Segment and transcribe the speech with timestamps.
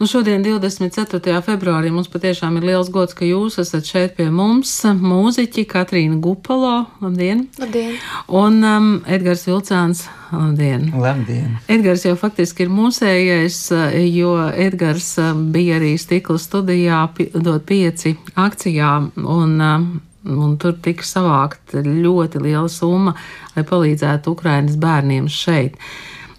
[0.00, 1.42] Nu, šodien, 24.
[1.44, 4.72] februārī, mums patiešām ir liels gods, ka jūs esat šeit pie mums.
[4.96, 7.42] Mūziķi Katrīna Gupalo, labdien!
[7.60, 7.98] Labdien!
[8.32, 10.88] Un um, Edgars Vilcāns, labdien!
[10.96, 11.60] Labdien!
[11.68, 13.60] Edgars jau faktiski ir mūsējais,
[14.08, 17.04] jo Edgars um, bija arī stikla studijā
[17.36, 19.88] dot pieci akcijā un um,
[20.24, 23.18] un tur tika savākta ļoti liela summa,
[23.52, 25.76] lai palīdzētu Ukrainas bērniem šeit.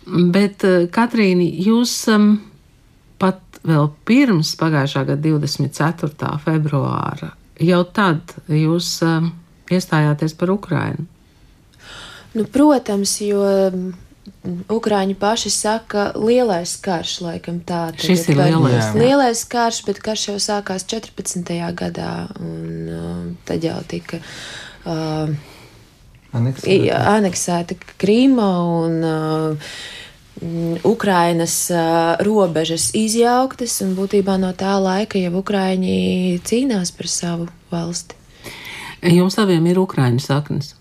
[0.09, 0.65] Bet,
[0.97, 2.39] Katrīna, jūs um,
[3.21, 6.33] pat vēl pirms pagājušā gada 24.
[6.45, 9.31] februāra, jau tad jūs um,
[9.71, 11.05] iestājāties par Ukrainu.
[12.33, 13.43] Nu, protams, jo
[14.71, 17.91] Ukrāņi paši saka, lielais karš, laikam tā.
[18.01, 18.77] Šis ir lielais.
[18.77, 18.91] Jā.
[18.97, 21.51] Lielais karš, bet karš jau sākās 14.
[21.77, 24.21] gadā, un uh, tad jau tika.
[24.81, 25.33] Uh,
[26.37, 27.01] aneksēta.
[27.15, 28.49] aneksēta Krīma
[28.81, 29.73] un uh,
[30.83, 38.17] Ukrainas uh, robežas izjauktas, un būtībā no tā laika jau Ukrāņi cīnās par savu valsti.
[39.05, 40.73] Jums abiem ir Ukrāņu saknes?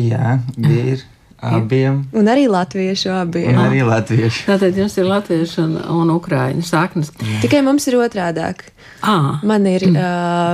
[0.00, 0.38] Jā,
[0.80, 1.04] ir.
[1.38, 2.00] Abiem.
[2.18, 3.52] Un arī latviešu abiem.
[3.52, 4.42] Un arī latviešu.
[4.48, 7.12] Tātad jums ir latviešu un, un ukrāņu saknes.
[7.14, 7.38] Jā.
[7.44, 8.64] Tikai mums ir otrādāk.
[9.06, 9.38] À.
[9.46, 10.00] Man ir uh,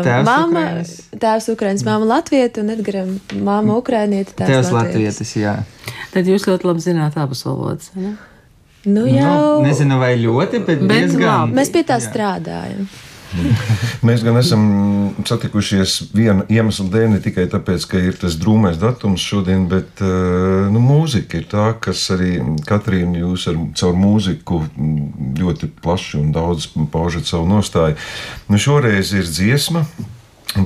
[0.05, 0.93] tēvs mamma, Ukrainas.
[1.23, 4.37] tēvs Ukraiņas, mamma Latvieta un Edgaram mamma Ukrainieta.
[4.43, 5.57] Tēvs, tēvs Latvietis, jā.
[6.13, 8.13] Tad jūs ļoti labi zināt abas valodas, ne?
[8.85, 9.63] Nu, jau.
[9.63, 11.25] Nu, nezinu, vai ļoti, bet, bet diezgan.
[11.49, 11.57] Labi.
[11.57, 12.11] Mēs pie tā jā.
[12.11, 12.85] strādājam.
[14.07, 14.65] Mēs gan esam
[15.27, 20.71] satikušies viena iemesla dēļ, ne tikai tāpēc, ka ir tas drūmais datums šodien, bet eh,
[20.75, 24.63] nu, mūzika ir tā, kas arī Katrīna jūs ar caur mūziku
[25.41, 27.99] ļoti plaši un daudz paužat savu nostāju.
[28.51, 29.85] Nu, šoreiz ir dziesma,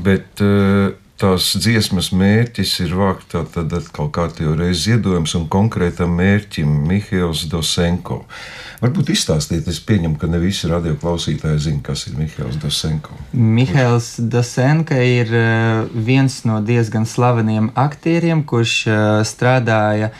[0.04, 6.70] bet uh, tās dziesmas mērķis ir vākt tātad atkal kārtējo reizi ziedojums un konkrētam mērķim
[6.88, 8.22] Mihails Dosenko.
[8.78, 13.18] Varbūt izstāstiet, es pieņemu, ka ne visi radioklausītāji zina, kas ir Mihails Dosenko.
[13.32, 20.12] Mihails Dosenko ir eh, viens no diezgan slaveniem aktieriem, kurš eh, strādāja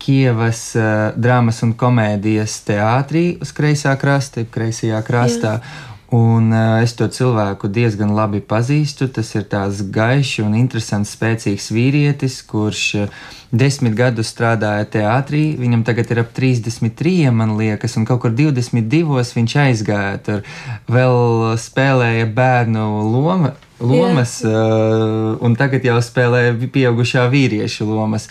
[0.00, 5.58] Kievas uh, drāmas un komēdijas teātrī uz kreisā krasta, kreisajā krastā.
[5.58, 5.89] Jā.
[6.10, 9.06] Un uh, es to cilvēku diezgan labi pazīstu.
[9.14, 13.20] Tas ir tāds gaišs un interesants, spēcīgs vīrietis, kurš uh,
[13.54, 15.44] desmit gadus strādāja teātrī.
[15.60, 20.18] Viņam tagad ir ap 33, man liekas, un kaut kur 22 viņš aizgāja.
[20.26, 20.42] Tur
[20.90, 24.58] vēl spēlēja bērnu loma, lomas, yeah.
[24.58, 28.26] uh, un tagad jau spēlē pieaugušā vīrieša lomas.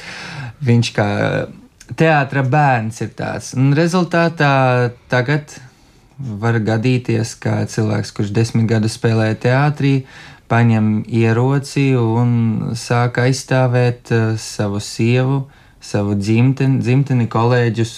[0.68, 1.07] Viņš kā
[1.95, 3.53] teātra bērns ir tāds.
[3.56, 4.51] Un rezultātā
[5.07, 5.56] tagad
[6.19, 9.94] var gadīties, ka cilvēks, kurš desmit gadus spēlēja teātrī,
[10.52, 15.44] paņem ieroci un sāk aizstāvēt uh, savu sievu,
[15.80, 17.96] savu dzimteni, dzimteni kolēģus.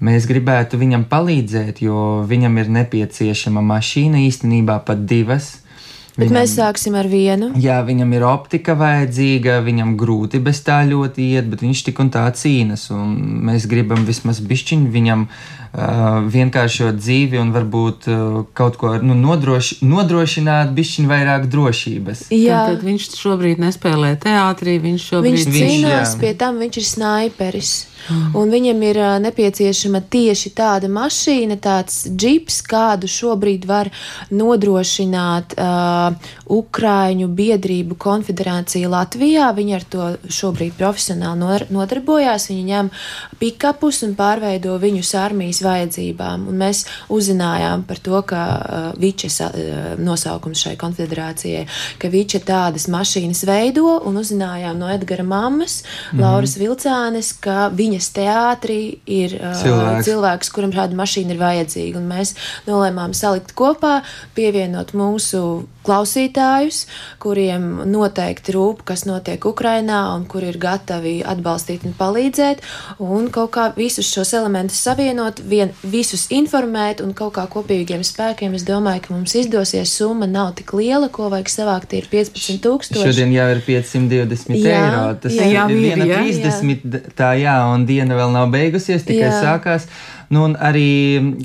[0.00, 5.58] Mēs gribētu viņam palīdzēt, jo viņam ir nepieciešama mašīna, īstenībā pat divas.
[6.16, 7.50] Bet viņam, mēs sāksim ar vienu.
[7.60, 12.10] Jā, viņam ir optika vajadzīga, viņam grūti bez tā ļoti iet, bet viņš tik un
[12.12, 12.88] tā cīnas.
[12.92, 13.14] Un
[13.48, 19.78] mēs gribam vismaz bišķiņu viņam uh, vienkāršot dzīvi un varbūt uh, kaut ko nu, nodroši,
[19.86, 22.24] nodrošināt, bišķiņu vairāk drošības.
[22.34, 26.80] Jā, tad, tad viņš šobrīd nespēlē teātrī, viņš šobrīd viņš cīnās, viņš, pie tam viņš
[26.82, 27.72] ir snaiperis.
[28.08, 28.34] Mm.
[28.40, 33.92] Un viņam ir uh, nepieciešama tieši tāda mašīna, tāds džips, kādu šobrīd var
[34.34, 39.52] nodrošināt uh, Ukraiņu biedrību konfederācija Latvijā.
[39.54, 42.48] Viņi ar to šobrīd profesionāli nodarbojās.
[42.50, 42.90] Viņi ņem
[43.38, 46.48] pikapus un pārveido viņus armijas vajadzībām.
[46.50, 49.50] Un mēs uzzinājām par to, ka uh, Vičes uh,
[50.00, 51.66] nosaukums šai konfederācijai,
[52.00, 56.22] ka Viče tādas mašīnas veido un uzzinājām no Edgara mammas, mm -hmm.
[56.24, 60.06] Lauras Vilcānes, ka viņa viņas teātrī ir uh, cilvēks.
[60.06, 62.00] cilvēks, kuram šāda mašīna ir vajadzīga.
[62.00, 62.34] Un mēs
[62.68, 64.00] nolēmām salikt kopā,
[64.34, 66.84] pievienot mūsu klausītājus,
[67.22, 72.62] kuriem noteikti rūp, kas notiek Ukrainā un kuri ir gatavi atbalstīt un palīdzēt,
[73.04, 78.54] un kaut kā visus šos elementus savienot, vien, visus informēt un kaut kā kopīgiem spēkiem.
[78.58, 79.92] Es domāju, ka mums izdosies.
[80.00, 81.96] Summa nav tik liela, ko vajag savākt.
[81.96, 83.00] Ir 15,000.
[83.00, 85.02] Šodien jau ir 520 jā, eiro.
[85.22, 87.02] Tas jā, jā, ir viena jā, 30, jā.
[87.18, 89.36] tā jā, un diena vēl nav beigusies, tikai jā.
[89.42, 89.88] sākās.
[90.30, 90.90] Nu, un arī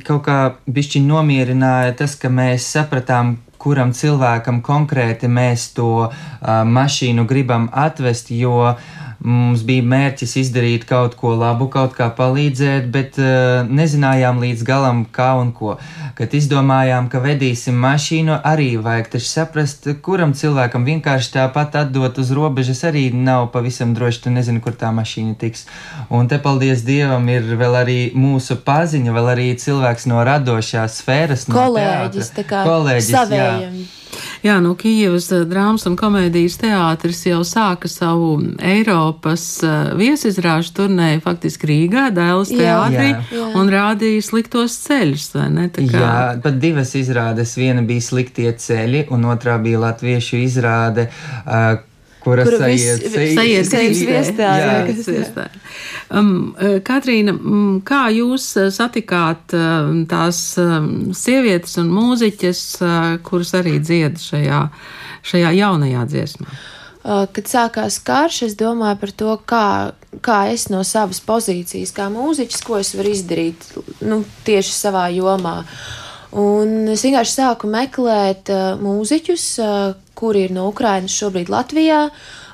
[0.06, 0.40] kaut kā
[0.70, 3.36] bišķiņ nomierināja tas, ka mēs sapratām,
[3.66, 6.12] kuram cilvēkam konkrēti mēs to uh,
[6.78, 8.76] mašīnu gribam atvest, jo
[9.26, 15.02] Mums bija mērķis izdarīt kaut ko labu, kaut kā palīdzēt, bet uh, nezinājām līdz galam,
[15.10, 15.80] kā un ko.
[16.18, 22.30] Kad izdomājām, ka vedīsim mašīnu, arī vajag taču saprast, kuram cilvēkam vienkārši tāpat atdot uz
[22.38, 25.66] robežas arī nav pavisam droši, tu nezini, kur tā mašīna tiks.
[26.14, 31.50] Un te paldies Dievam ir vēl arī mūsu paziņa, vēl arī cilvēks no radošās sfēras.
[31.50, 33.80] Kolēģis, no tā kā kolēģis, savējiem.
[33.82, 34.05] Jā.
[34.46, 41.24] Jā, nu, Kijavas eh, drāmas un komēdijas teātris jau sāka savu Eiropas uh, viesizrāžu turnēju
[41.26, 43.24] faktiski Rīgā, Dēls teātrī Jā.
[43.34, 43.48] Jā.
[43.58, 45.66] un rādīja sliktos ceļus, vai ne?
[45.74, 46.14] Tā kā, Jā,
[46.44, 47.56] pat divas izrādes.
[47.58, 51.10] Viena bija sliktie ceļi, un otrā bija latviešu izrāde.
[51.42, 51.82] Uh,
[52.26, 53.04] Kura Kura sajiet,
[55.06, 55.48] sviestā.
[56.10, 63.10] Um, eh, Katrīna, mm, kā jūs eh, satikāt eh, tās um, sievietes un mūziķes, eh,
[63.26, 64.64] kuras arī dzied šajā,
[65.26, 66.50] šajā jaunajā dziesmā?
[66.50, 66.64] Uh,
[67.06, 69.66] Kad sākās karš, es domāju par to, kā,
[70.26, 73.68] kā es no savas pozīcijas, kā mūziķis, ko es varu izdarīt
[74.02, 75.60] nu, tieši savā jomā.
[76.36, 82.08] Un es vienkārši sāku meklēt uh, mūziķus, uh, kuri ir no Ukrainas šobrīd Latvijā.
[82.10, 82.45] Uh,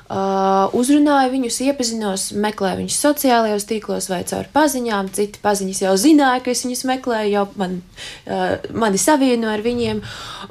[0.76, 5.08] uzrunāju viņus, iepazinos, meklēju viņus sociālajos tīklos vai caur paziņām.
[5.16, 7.78] Citi paziņas jau zināja, ka es viņus meklēju, jau man,
[8.26, 10.02] uh, mani savieno ar viņiem.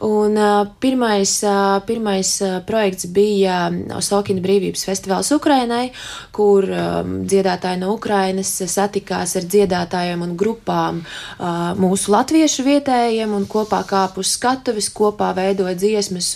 [0.07, 3.67] Un, uh, pirmais, uh, pirmais uh, projekts bija
[4.01, 5.91] Sokina brīvības festivāls Ukrainai,
[6.33, 13.45] kur um, dziedātāji no Ukrainas satikās ar dziedātājiem un grupām uh, mūsu latviešu vietējiem un
[13.51, 16.31] kopā kāpu uz skatuves, kopā veidoja dziesmas.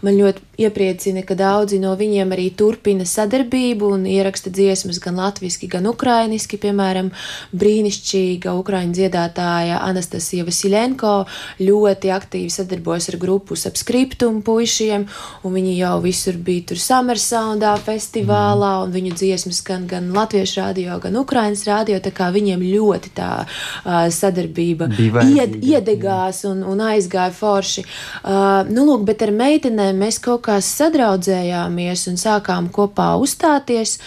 [0.00, 5.68] Man ļoti iepriecina, ka daudzi no viņiem arī turpina sadarbību un ieraksta dziesmas gan latviešu,
[5.70, 6.58] gan ukrainiski.
[6.60, 7.10] Piemēram,
[7.56, 11.12] brīnišķīga ukraiņu dziedātāja Anastasija Vasilenko
[11.60, 15.06] ļoti aktīvi sadarbojas ar grupu Subscriptum puišiem,
[15.44, 20.60] un viņi jau visur bija tur Summer Soundā festivālā, un viņu dziesmas gan, gan latviešu
[20.60, 24.90] radio, gan ukrainas radio, tā kā viņiem ļoti tā uh, sadarbība
[25.26, 27.84] ied, iedegās un, un aizgāja forši.
[28.22, 32.29] Uh, nu, lūk, bet ar meitenēm mēs kaut kā sadraudzējāmies un sākām
[32.74, 33.98] kopā uzstāties.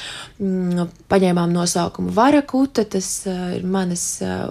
[0.44, 4.50] Mm, paņēmām nosaukumu Varakuta, tas uh, ir manas uh,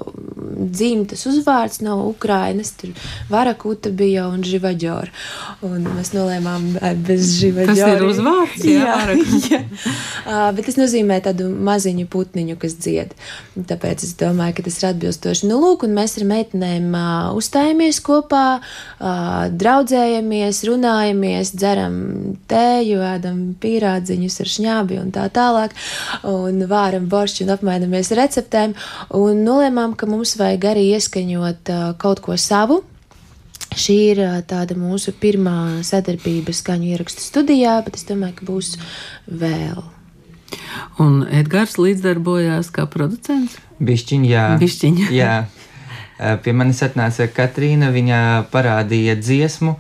[0.63, 2.71] dzimtas uzvārds no Ukrainas.
[2.79, 2.95] Tur
[3.29, 5.11] Varakuta bija un Živaģora.
[5.67, 7.75] Un mēs nolēmām uh, bez Živaģora.
[7.75, 9.19] Tas ir uzvārds, jā, jā,
[9.51, 9.61] jā.
[10.23, 13.17] Uh, bet tas nozīmē tādu maziņu putniņu, kas dzied.
[13.59, 15.51] Tāpēc es domāju, ka tas ir atbilstoši.
[15.51, 19.21] Nu, lūk, un mēs ar meitenēm uh, uzstājamies kopā, uh,
[19.51, 21.99] draudzējamies, runājamies, dzeram
[22.49, 25.75] tēju, ēdam pīrādziņus ar šņābi un tā tālāk,
[26.29, 28.77] un vāram boršķi un apmainamies receptēm,
[29.19, 32.83] un nolēmām, ka mums vajag arī ieskaņot uh, kaut ko savu.
[33.73, 38.75] Šī ir ā, tāda mūsu pirmā sadarbība skaņu ierakstu studijā, bet es domāju, ka būs
[39.29, 39.81] vēl.
[41.01, 43.57] Un Edgars līdzdarbojās kā producents.
[43.83, 44.47] Bišķiņ, jā.
[44.61, 45.03] Bišķiņ.
[45.17, 45.35] jā.
[46.45, 48.19] Pie manis atnāca Katrīna, viņa
[48.53, 49.75] parādīja dziesmu.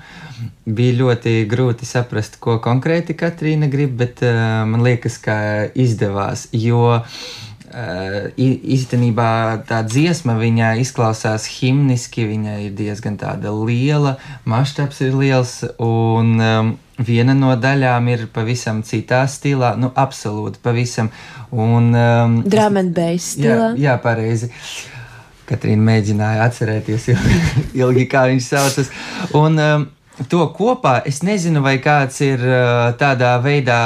[0.66, 5.36] Bija ļoti grūti saprast, ko konkrēti Katrīna grib, bet uh, man liekas, ka
[5.74, 6.46] izdevās.
[6.54, 9.30] Jo uh, īstenībā
[9.68, 16.72] tā dziesma viņa izklausās himniski, viņa ir diezgan tāda liela, masštabs ir liels, un um,
[17.02, 21.10] viena no daļām ir pavisam citā stilā, nu, absolūti pavisam.
[21.52, 22.38] Un, um,
[22.80, 23.72] and bass Jā, stilā.
[23.80, 24.52] jā pareizi.
[25.48, 27.40] Katrīna mēģināja atcerēties ilgi,
[27.82, 28.92] ilgi kā viņš saucas.
[29.36, 33.79] Un, um, To kopā es nezinu, vai kāds ir uh, tādā veidā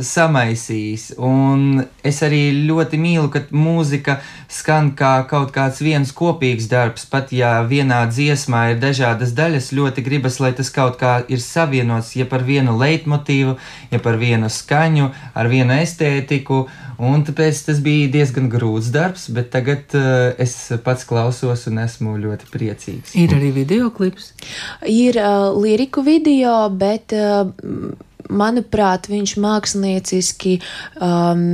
[0.00, 1.10] samaisījis.
[1.20, 4.16] Un es arī ļoti mīlu, ka mūzika
[4.48, 7.04] skan kā kaut kāds viens kopīgs darbs.
[7.12, 12.14] Pat ja vienā dziesmā ir dažādas daļas, ļoti gribas, lai tas kaut kā ir savienots,
[12.16, 13.58] ja par vienu leitmotīvu,
[13.92, 16.64] ja par vienu skaņu, ar vienu estētiku.
[17.02, 22.16] Un tāpēc tas bija diezgan grūts darbs, bet tagad uh, es pats klausos un esmu
[22.22, 23.14] ļoti priecīgs.
[23.20, 24.32] Ir arī video klips.
[24.88, 27.50] Ir uh, liriku video, bet, uh,
[28.32, 30.58] manuprāt, viņš mākslinieciski
[31.04, 31.44] um,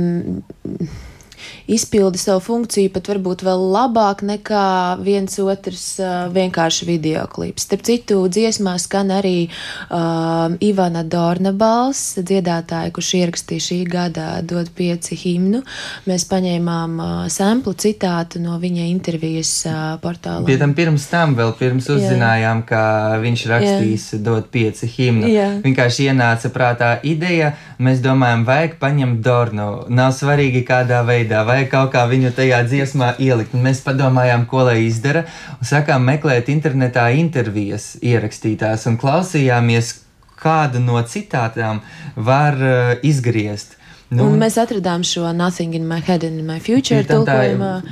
[1.67, 4.65] izpilda savu funkciju pat varbūt vēl labāk nekā
[5.03, 5.85] viens otrs
[6.33, 7.65] vienkārši video klips.
[7.67, 14.69] Starp citu, dziesmā skan arī uh, Ivana Dorna balss, dziedātāja, kurš ierakstīja šī gada dod
[14.75, 15.63] pieci himnu.
[16.09, 20.45] Mēs paņēmām uh, samplu citātu no viņa intervijas uh, portālā.
[20.47, 22.83] Pie tam pirms tam, vēl pirms uzzinājām, ka
[23.23, 25.31] viņš rakstīs dot pieci himnu.
[25.31, 25.49] Jā.
[25.63, 29.69] Vienkārši ienāca prātā ideja, mēs domājam, vajag paņemt Dornu.
[29.89, 33.55] Nav svarīgi kādā veidā, vajag kaut kā viņu tajā dziesmā ielikt.
[33.57, 35.25] Un mēs padomājām, ko lai izdara,
[35.57, 39.95] un sākām meklēt internetā intervijas ierakstītās un klausījāmies,
[40.43, 41.81] kādu no citātām
[42.15, 43.79] var uh, izgriezt.
[44.13, 47.39] Nu, un mēs atradām šo Nothing in my head and in my future tā, tā,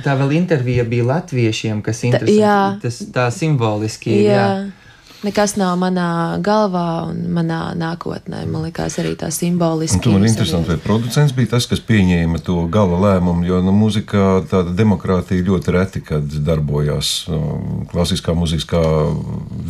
[0.04, 2.60] tā vēl intervija bija latviešiem, kas jā.
[2.82, 4.14] Tas tā simboliski.
[4.22, 4.36] Jā.
[4.36, 4.81] Jā.
[5.22, 8.40] Nekas nav manā galvā un manā nākotnē.
[8.50, 10.10] Man liekas, arī tā simboliski.
[10.10, 14.26] Un ir interesanti, vai producents bija tas, kas pieņēma to gala lēmumu, jo nu, mūzikā
[14.50, 17.12] tāda demokrātija ļoti reti, kad darbojās.
[17.30, 18.82] Um, Klasiskā mūzika, kā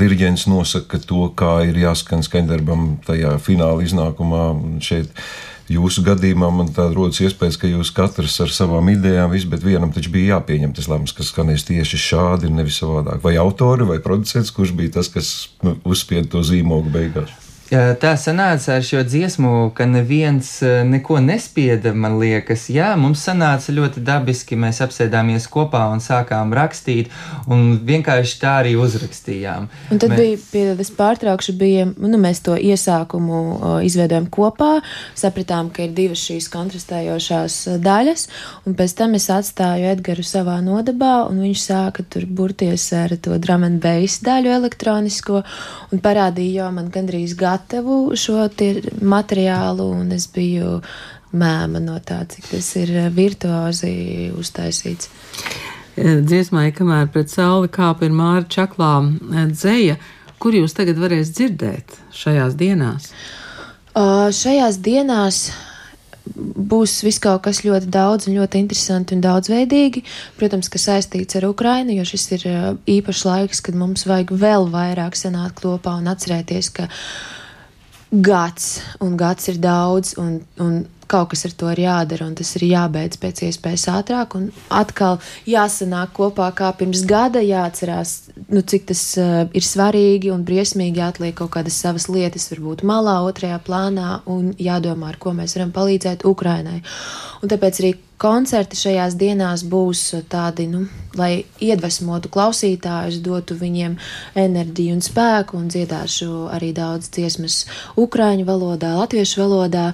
[0.00, 4.46] diriģents nosaka to, kā ir jāskan skandarbam tajā fināla iznākumā.
[4.80, 5.12] Šeit
[5.70, 9.92] jūsu gadījumā man tāda rodas iespējas, ka jūs katrs ar savām idejām, viss, bet vienam
[9.94, 13.22] taču bija jāpieņem tas lēmums, kas skanēs tieši šādi, nevis savādāk.
[13.24, 15.32] Vai autori vai producents, kurš bija tas, kas
[15.66, 17.41] nu, uzspieda to zīmogu beigās?
[17.72, 22.66] Tā sanāca ar šo dziesmu, ka neviens neko nespieda, man liekas.
[22.68, 24.58] Jā, mums sanāca ļoti dabiski.
[24.60, 27.08] Mēs apsēdāmies kopā un sākām rakstīt,
[27.48, 29.70] un vienkārši tā arī uzrakstījām.
[29.88, 34.82] Un tad Mē- bija, pie, es pārtraukšu, bija, nu, mēs to iesākumu o, izveidojam kopā,
[35.16, 38.26] sapratām, ka ir divas šīs kontrastējošās daļas,
[38.68, 43.40] un pēc tam es atstāju Edgaru savā nodabā, un viņš sāka tur burties ar to
[43.40, 45.40] drum and bass daļu elektronisko,
[45.88, 48.48] un parādīja jau man gandrīz gatavu šo
[49.00, 50.80] materiālu, un es biju
[51.32, 55.08] mēma no tā, cik tas ir eh, virtuozi uztaisīts.
[55.96, 58.94] Dziesmai, kamēr pret sauli kāpa ir Māra Čaklā
[59.52, 59.98] dzēja,
[60.40, 63.10] kur jūs tagad varēs dzirdēt šajās dienās?
[63.92, 65.50] Uh, šajās dienās
[66.32, 70.04] būs viss kaut kas ļoti daudz un ļoti interesanti un daudzveidīgi.
[70.38, 74.68] Protams, ka saistīts ar Ukrainu, jo šis ir uh, īpašs laiks, kad mums vajag vēl
[74.72, 76.88] vairāk sanākt kopā un atcerēties, ka
[78.12, 82.50] gads un gads ir daudz un, un kaut kas ar to ir jādara, un tas
[82.56, 84.36] ir jābeidz pēc iespējas ātrāk.
[84.38, 88.14] Un atkal jāsanāk kopā kā pirms gada, jāatcerās,
[88.48, 93.18] nu, cik tas uh, ir svarīgi un briesmīgi jāatliek kaut kādas savas lietas, varbūt malā,
[93.28, 96.80] otrajā plānā, un jādomā, ar ko mēs varam palīdzēt Ukrainai.
[97.42, 100.84] Un tāpēc arī koncerti šajās dienās būs tādi, nu,
[101.18, 103.96] lai iedvesmotu klausītājus, dotu viņiem
[104.38, 107.62] enerģiju un spēku, un dziedāšu arī daudz dziesmas
[108.00, 109.86] ukraiņu valodā, latviešu valodā.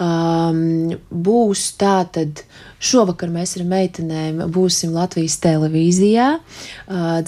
[0.00, 2.44] Um, būs tā tad.
[2.80, 6.28] Šovakar mēs ar meitenēm būsim Latvijas televīzijā,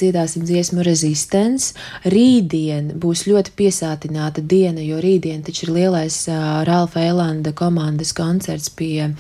[0.01, 1.75] dziedāsim dziesmu Resistance.
[2.09, 6.17] Rītdien būs ļoti piesātināta diena, jo rītdien taču ir lielais
[6.65, 9.11] Ralfa Elanda komandas koncerts pie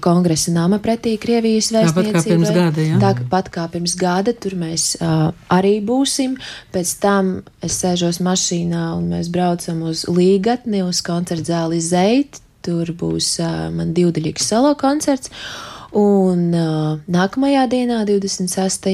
[0.00, 2.24] kongresa nama pretī Krievijas Tāpat kā vēstniecībai.
[2.30, 3.02] pirms gada, jā.
[3.04, 4.88] Tāpat kā pirms gada, tur mēs
[5.52, 6.38] arī būsim.
[6.72, 12.40] Pēc tam es sēžos mašīnā un mēs braucam uz Līgatni, uz koncertu zāli Zeit.
[12.66, 15.32] Tur būs uh, man divdaļīgs solo koncerts.
[15.96, 18.90] Un uh, nākamajā dienā, 26.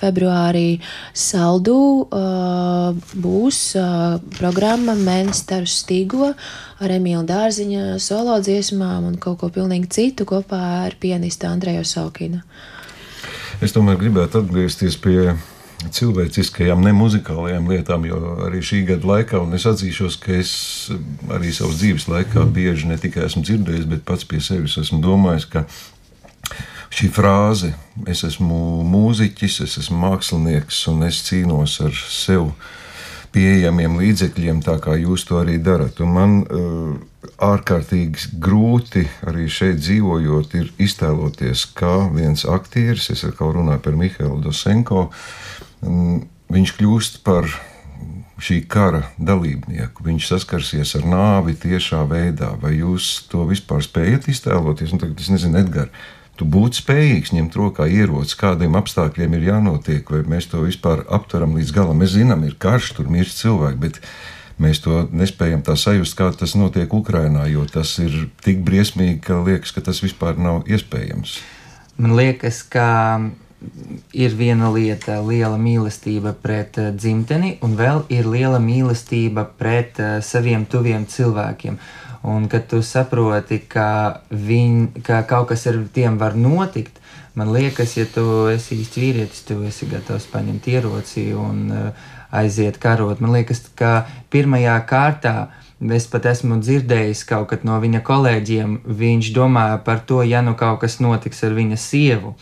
[0.00, 0.80] februārī,
[1.14, 1.76] Saldū
[2.08, 9.92] uh, būs uh, programma Mēnesis Stīgo ar Emīlu Dārziņa solo dziesmām un kaut ko pilnīgi
[9.92, 12.42] citu kopā ar pianistu Andreju Saukinu.
[13.62, 15.36] Es tomēr gribētu atgriezties pie
[15.90, 20.52] cilvēciskajām, ne muzikālajām lietām, jo arī šī gada laikā, un es atzīšos, ka es
[21.32, 25.48] arī savas dzīves laikā bieži ne tikai esmu dzirdējis, bet pats pie sevis esmu domājis,
[25.52, 25.64] ka
[26.92, 27.72] šī frāze,
[28.10, 32.52] es esmu mūziķis, es esmu mākslinieks un es cīnos ar sevi
[33.32, 36.02] pieejamiem līdzekļiem, tā kā jūs to arī darat.
[36.04, 36.92] Un man uh,
[37.42, 44.42] ārkārtīgi grūti arī šeit dzīvojot, ir iztēloties, kā viens aktieris, es atkal runāju par Mihālu
[44.44, 45.06] Dosenko,
[45.82, 47.48] viņš kļūst par
[48.42, 50.04] šī kara dalībnieku.
[50.06, 52.52] Viņš saskarsies ar nāvi tiešā veidā.
[52.62, 54.94] Vai jūs to vispār spējat iztēloties?
[54.94, 55.94] Un tagad es nezinu, Edgars,
[56.38, 61.54] tu būtu spējīgs ņemt rokā ieroci, kādiem apstākļiem ir jānotiek, vai mēs to vispār aptveram
[61.58, 62.02] līdz galam.
[62.02, 64.00] Mēs zinām, ir karš, tur mirst cilvēki, bet
[64.62, 69.38] mēs to nespējam tā sajust, kā tas notiek Ukrajinā, jo tas ir tik briesmīgi, ka
[69.44, 71.38] liekas, ka tas vispār nav iespējams.
[72.00, 72.88] Man liekas, ka
[74.12, 80.16] ir viena lieta, liela mīlestība pret uh, dzimteni, un vēl ir liela mīlestība pret uh,
[80.24, 81.78] saviem tuviem cilvēkiem.
[82.32, 87.00] Un kad tu saproti, ka, viņ, ka kaut kas ar tiem var notikt,
[87.34, 92.78] man liekas, ja tu esi īsti vīrietis, tu esi gatavs paņemt ieroci un uh, aiziet
[92.78, 93.20] karot.
[93.20, 95.36] Man liekas, ka pirmajā kārtā
[95.92, 100.54] es pat esmu dzirdējis kaut kad no viņa kolēģiem, viņš domāja par to, ja nu
[100.58, 102.36] kaut kas notiks ar viņa sievu.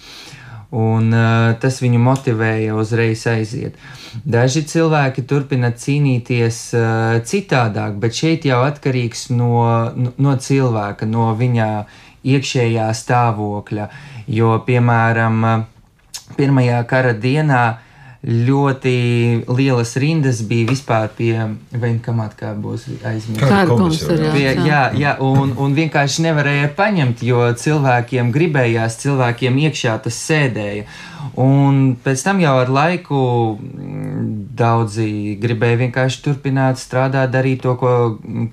[0.70, 3.74] Un uh, tas viņu motivēja uzreiz aiziet.
[4.22, 9.64] Daži cilvēki turpina cīnīties uh, citādāk, bet šeit jau atkarīgs no,
[10.14, 11.66] no, cilvēka, no viņa
[12.22, 13.88] iekšējā stāvokļa.
[14.30, 15.66] Jo, piemēram, uh,
[16.38, 17.64] pirmajā kara dienā
[18.20, 18.94] ļoti
[19.48, 21.32] lielas rindas bija vispār pie
[21.72, 23.40] Venkamāta, kā būs aizmirst.
[23.40, 24.26] Kāda Kāda komisariāta?
[24.28, 24.34] komisariāta?
[24.36, 30.84] Pie, jā, jā un, un vienkārši nevarēja paņemt, jo cilvēkiem gribējās, cilvēkiem iekšā tas sēdēja.
[31.40, 33.22] Un pēc tam jau ar laiku
[34.50, 37.92] daudzi gribēja vienkārši turpināt strādāt, darīt to, ko,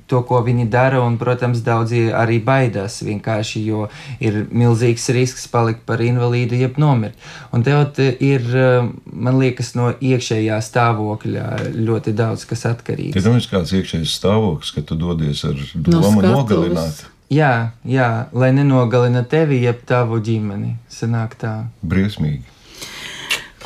[0.08, 3.88] to, ko viņi dara, un, protams, daudzi arī baidās vienkārši, jo
[4.24, 7.18] ir milzīgs risks palikt par invalīdu, jeb nomirt.
[7.52, 13.16] Un tev te ir, eh, man liekas, no iekšējā stāvokļa ļoti daudz kas atkarīgs.
[13.18, 16.34] Ja tam ir kāds iekšējs stāvoklis, ka tu dodies ar No domu skatuves.
[16.38, 20.78] nogalināt, Jā, jā, lai nenogalina tevi, jeb tavu ģimeni.
[20.90, 21.66] Sanāk tā.
[21.84, 22.44] briesmīgi.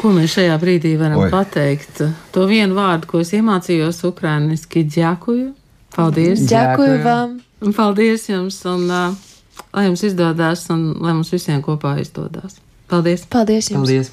[0.02, 1.30] Ko mēs šajā brīdī varam Oi.
[1.30, 2.02] Pateikt?
[2.34, 5.52] To vienu vārdu, ko es iemācījos ukrāniski, ģēkuju.
[5.94, 6.48] Paldies!
[7.04, 7.36] Vám!
[7.62, 8.58] Un Paldies jums!
[8.66, 12.58] Un, uh, lai jums izdodas, un lai mums visiem kopā izdodas.
[12.90, 13.28] Paldies!
[13.30, 13.84] Paldies jums!
[13.84, 14.12] Paldies!